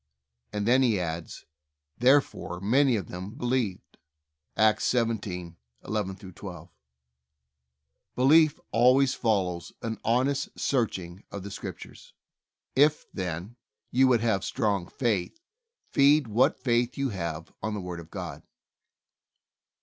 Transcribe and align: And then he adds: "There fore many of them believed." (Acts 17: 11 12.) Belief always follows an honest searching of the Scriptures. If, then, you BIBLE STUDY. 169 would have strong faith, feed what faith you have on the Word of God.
And 0.51 0.67
then 0.67 0.81
he 0.81 0.99
adds: 0.99 1.45
"There 1.95 2.21
fore 2.21 2.59
many 2.59 2.95
of 2.95 3.07
them 3.09 3.35
believed." 3.35 3.99
(Acts 4.57 4.85
17: 4.85 5.57
11 5.85 6.17
12.) 6.33 6.69
Belief 8.15 8.59
always 8.71 9.13
follows 9.13 9.73
an 9.83 9.99
honest 10.03 10.57
searching 10.59 11.23
of 11.29 11.43
the 11.43 11.51
Scriptures. 11.51 12.15
If, 12.75 13.05
then, 13.13 13.57
you 13.91 14.07
BIBLE 14.07 14.41
STUDY. 14.41 14.63
169 14.63 14.89
would 14.89 14.89
have 14.89 14.89
strong 14.89 14.89
faith, 14.89 15.39
feed 15.91 16.27
what 16.27 16.59
faith 16.59 16.97
you 16.97 17.09
have 17.09 17.53
on 17.61 17.75
the 17.75 17.79
Word 17.79 17.99
of 17.99 18.09
God. 18.09 18.41